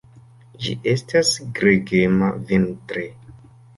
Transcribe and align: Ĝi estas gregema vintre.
Ĝi 0.63 0.71
estas 0.93 1.33
gregema 1.59 2.31
vintre. 2.49 3.05